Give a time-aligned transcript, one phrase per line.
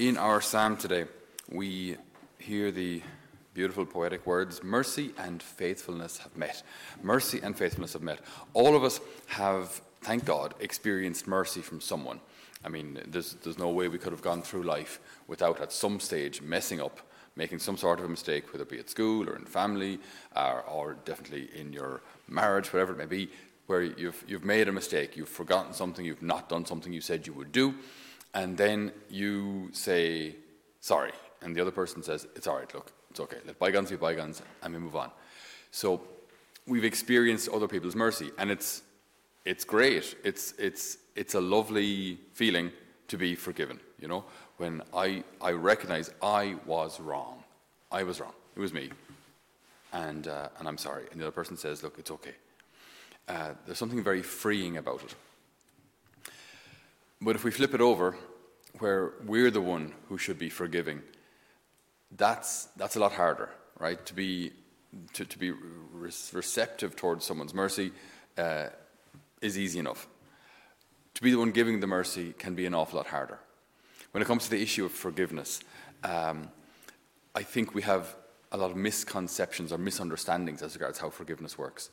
[0.00, 1.04] In our psalm today,
[1.50, 1.98] we
[2.38, 3.02] hear the
[3.52, 6.62] beautiful poetic words mercy and faithfulness have met.
[7.02, 8.20] Mercy and faithfulness have met.
[8.54, 12.18] All of us have, thank God, experienced mercy from someone.
[12.64, 16.00] I mean, there's, there's no way we could have gone through life without at some
[16.00, 17.00] stage messing up,
[17.36, 19.98] making some sort of a mistake, whether it be at school or in family,
[20.34, 23.28] or, or definitely in your marriage, whatever it may be,
[23.66, 27.26] where you've, you've made a mistake, you've forgotten something, you've not done something you said
[27.26, 27.74] you would do,
[28.34, 30.36] and then you say,
[30.80, 33.96] sorry, and the other person says, it's all right, look, it's okay, let bygones be
[33.96, 35.10] bygones, and we move on.
[35.70, 36.00] So
[36.66, 38.82] we've experienced other people's mercy, and it's,
[39.44, 40.16] it's great.
[40.24, 42.70] It's, it's, it's a lovely feeling
[43.08, 44.24] to be forgiven, you know,
[44.58, 47.42] when I, I recognize I was wrong.
[47.90, 48.34] I was wrong.
[48.56, 48.90] It was me.
[49.92, 51.06] And, uh, and I'm sorry.
[51.10, 52.34] And the other person says, look, it's okay.
[53.26, 55.14] Uh, there's something very freeing about it.
[57.20, 58.16] But if we flip it over,
[58.78, 61.02] where we're the one who should be forgiving,
[62.16, 64.04] that's, that's a lot harder, right?
[64.06, 64.52] To be,
[65.12, 67.92] to, to be re- receptive towards someone's mercy
[68.38, 68.68] uh,
[69.42, 70.08] is easy enough.
[71.14, 73.38] To be the one giving the mercy can be an awful lot harder.
[74.12, 75.60] When it comes to the issue of forgiveness,
[76.02, 76.48] um,
[77.34, 78.16] I think we have
[78.50, 81.90] a lot of misconceptions or misunderstandings as regards how forgiveness works.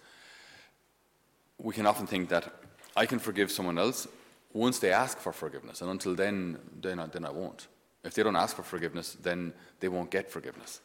[1.57, 2.51] We can often think that
[2.95, 4.07] I can forgive someone else
[4.53, 7.67] once they ask for forgiveness, and until then, then I, then I won't.
[8.03, 10.81] If they don't ask for forgiveness, then they won't get forgiveness.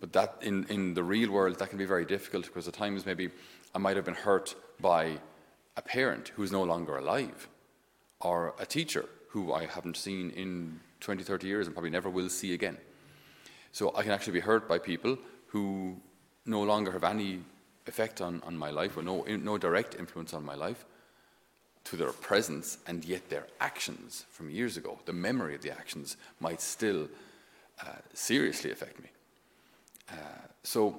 [0.00, 3.06] But that, in, in the real world, that can be very difficult because at times
[3.06, 3.30] maybe
[3.74, 5.18] I might have been hurt by
[5.76, 7.48] a parent who's no longer alive,
[8.20, 12.28] or a teacher who I haven't seen in 20, 30 years and probably never will
[12.28, 12.78] see again.
[13.72, 15.96] So I can actually be hurt by people who
[16.46, 17.40] no longer have any
[17.86, 20.84] effect on, on my life or no, no direct influence on my life
[21.86, 26.16] to their presence, and yet their actions from years ago, the memory of the actions,
[26.40, 27.08] might still
[27.80, 29.08] uh, seriously affect me.
[30.10, 30.14] Uh,
[30.62, 30.98] so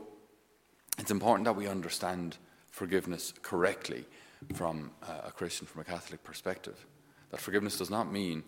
[0.98, 2.38] it's important that we understand
[2.72, 4.06] forgiveness correctly
[4.54, 6.86] from uh, a Christian, from a Catholic perspective.
[7.32, 8.44] That forgiveness does not mean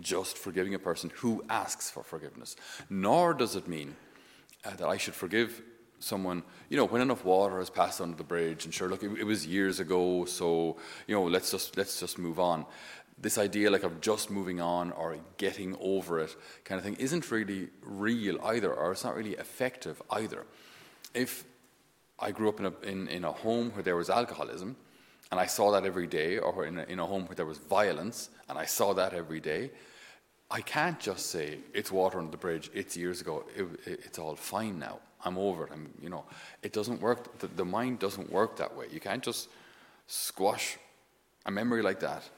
[0.00, 2.56] just forgiving a person who asks for forgiveness,
[2.90, 3.96] nor does it mean
[4.64, 5.62] uh, that I should forgive
[6.00, 9.12] someone, you know, when enough water has passed under the bridge, and sure, look, it,
[9.18, 12.66] it, was years ago, so you know, let's just let's just move on.
[13.18, 16.34] This idea, like of just moving on or getting over it,
[16.64, 20.46] kind of thing, isn't really real either, or it's not really effective either.
[21.14, 21.44] If
[22.18, 24.76] I grew up in a in, in a home where there was alcoholism,
[25.30, 27.58] and I saw that every day, or in a, in a home where there was
[27.58, 29.70] violence, and I saw that every day,
[30.50, 32.70] I can't just say it's water under the bridge.
[32.74, 33.44] It's years ago.
[33.56, 34.98] It, it, it's all fine now.
[35.24, 35.70] I'm over it.
[35.72, 36.24] I'm, you know,
[36.62, 37.38] it doesn't work.
[37.38, 38.86] The, the mind doesn't work that way.
[38.92, 39.48] You can't just
[40.06, 40.76] squash
[41.46, 42.28] a memory like that,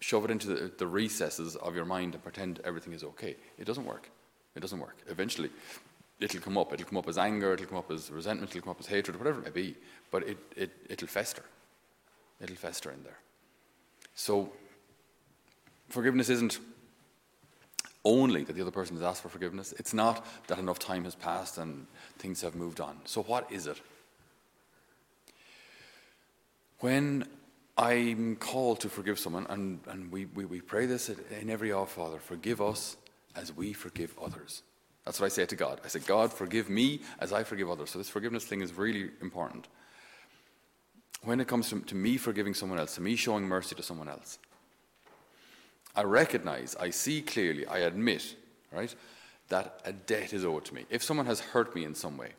[0.00, 3.36] shove it into the, the recesses of your mind, and pretend everything is okay.
[3.58, 4.10] It doesn't work.
[4.54, 4.96] It doesn't work.
[5.08, 5.50] Eventually,
[6.20, 6.72] it'll come up.
[6.72, 7.54] It'll come up as anger.
[7.54, 8.50] It'll come up as resentment.
[8.50, 9.18] It'll come up as hatred.
[9.18, 9.76] Whatever it may be.
[10.10, 11.42] But it, it it'll fester.
[12.40, 13.18] It'll fester in there.
[14.14, 14.52] So
[15.88, 16.58] forgiveness isn't
[18.06, 19.74] only that the other person has asked for forgiveness.
[19.78, 21.86] It's not that enough time has passed and
[22.18, 22.96] things have moved on.
[23.04, 23.80] So, what is it?
[26.78, 27.26] When
[27.76, 31.86] I'm called to forgive someone, and, and we, we, we pray this in every Our
[31.86, 32.96] Father forgive us
[33.34, 34.62] as we forgive others.
[35.04, 35.80] That's what I say to God.
[35.84, 37.90] I say, God, forgive me as I forgive others.
[37.90, 39.66] So, this forgiveness thing is really important.
[41.22, 44.08] When it comes to, to me forgiving someone else, to me showing mercy to someone
[44.08, 44.38] else,
[45.96, 48.36] I recognize, I see clearly, I admit,
[48.70, 48.94] right,
[49.48, 50.84] that a debt is owed to me.
[50.90, 52.32] If someone has hurt me in some way,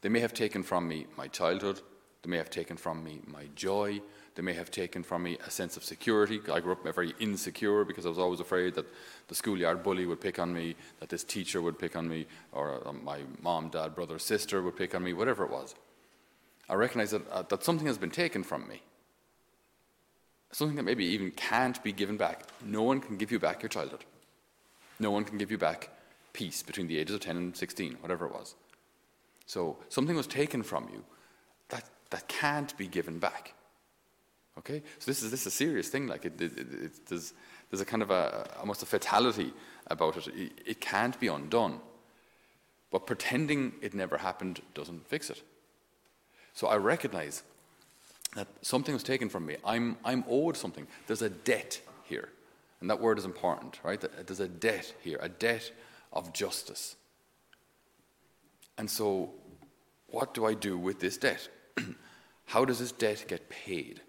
[0.00, 1.80] they may have taken from me my childhood,
[2.22, 4.00] they may have taken from me my joy,
[4.34, 6.40] they may have taken from me a sense of security.
[6.52, 8.86] I grew up very insecure because I was always afraid that
[9.28, 12.82] the schoolyard bully would pick on me, that this teacher would pick on me, or
[12.84, 15.76] uh, my mom, dad, brother, sister would pick on me, whatever it was.
[16.68, 18.82] I recognize that, uh, that something has been taken from me
[20.54, 22.44] something that maybe even can't be given back.
[22.64, 24.04] No one can give you back your childhood.
[24.98, 25.90] No one can give you back
[26.32, 28.54] peace between the ages of 10 and 16, whatever it was.
[29.46, 31.04] So something was taken from you
[31.68, 33.54] that, that can't be given back.
[34.58, 34.82] Okay?
[34.98, 36.06] So this is, this is a serious thing.
[36.06, 37.34] Like it, it, it, there's,
[37.70, 39.52] there's a kind of a, almost a fatality
[39.88, 40.28] about it.
[40.28, 40.52] it.
[40.64, 41.80] It can't be undone.
[42.90, 45.42] But pretending it never happened doesn't fix it.
[46.52, 47.42] So I recognize
[48.34, 49.56] that something was taken from me.
[49.64, 50.86] I'm, I'm owed something.
[51.06, 52.30] There's a debt here.
[52.80, 54.00] And that word is important, right?
[54.26, 55.70] There's a debt here, a debt
[56.12, 56.96] of justice.
[58.76, 59.30] And so,
[60.08, 61.48] what do I do with this debt?
[62.46, 64.00] How does this debt get paid?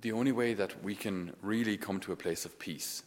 [0.00, 3.02] the only way that we can really come to a place of peace,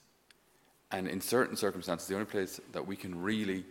[0.92, 3.64] and in certain circumstances, the only place that we can really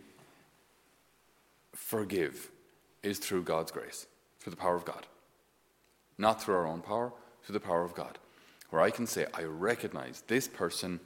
[1.73, 2.49] forgive
[3.03, 4.07] is through God's grace,
[4.39, 5.05] through the power of God.
[6.17, 7.13] Not through our own power,
[7.43, 8.17] through the power of God.
[8.69, 10.99] Where I can say, I recognize this person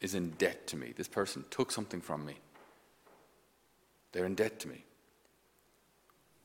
[0.00, 0.92] is in debt to me.
[0.96, 2.34] This person took something from me.
[4.12, 4.84] They're in debt to me.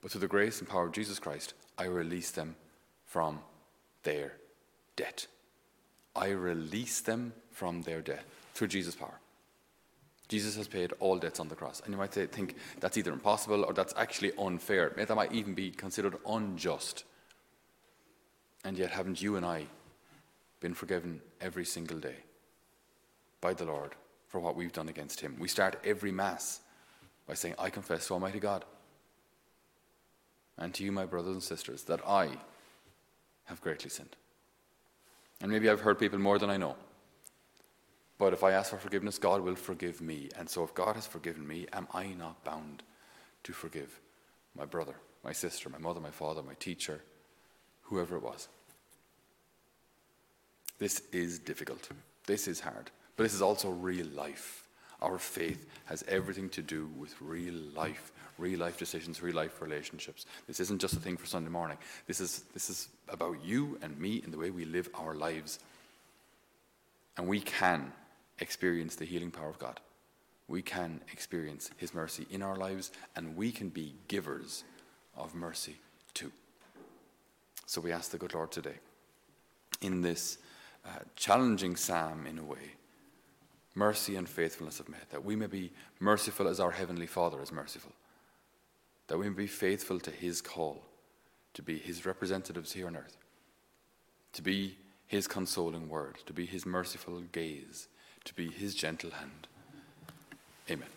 [0.01, 2.55] But through the grace and power of Jesus Christ, I release them
[3.05, 3.39] from
[4.03, 4.33] their
[4.95, 5.27] debt.
[6.15, 9.19] I release them from their debt through Jesus' power.
[10.27, 11.81] Jesus has paid all debts on the cross.
[11.81, 14.93] And you might say, think that's either impossible or that's actually unfair.
[14.95, 17.03] That might even be considered unjust.
[18.63, 19.67] And yet, haven't you and I
[20.59, 22.15] been forgiven every single day
[23.41, 23.95] by the Lord
[24.27, 25.35] for what we've done against Him?
[25.37, 26.61] We start every Mass
[27.27, 28.63] by saying, I confess to Almighty God
[30.57, 32.29] and to you, my brothers and sisters, that I
[33.45, 34.15] have greatly sinned.
[35.41, 36.75] And maybe I've hurt people more than I know.
[38.23, 40.29] But if I ask for forgiveness, God will forgive me.
[40.37, 42.81] And so if God has forgiven me, am I not bound
[43.43, 43.99] to forgive
[44.57, 47.01] my brother, my sister, my mother, my father, my teacher,
[47.81, 48.47] whoever it was?
[50.79, 51.89] This is difficult.
[52.25, 52.91] This is hard.
[53.17, 54.69] But this is also real life.
[55.01, 60.27] Our faith has everything to do with real life, real life decisions, real life relationships.
[60.47, 61.77] This isn't just a thing for Sunday morning.
[62.07, 65.59] This is, this is about you and me and the way we live our lives.
[67.17, 67.91] And we can
[68.43, 69.79] experience the healing power of God.
[70.47, 74.63] We can experience His mercy in our lives, and we can be givers
[75.17, 75.77] of mercy
[76.13, 76.31] too.
[77.65, 78.77] So we ask the good Lord today,
[79.81, 80.37] in this
[80.85, 82.75] uh, challenging psalm in a way,
[83.73, 87.51] mercy and faithfulness of met, that we may be merciful as our Heavenly Father is
[87.51, 87.93] merciful,
[89.07, 90.83] that we may be faithful to His call
[91.53, 93.17] to be His representatives here on earth,
[94.33, 97.87] to be His consoling word, to be His merciful gaze,
[98.25, 99.47] to be His gentle hand.
[100.69, 100.87] Amen.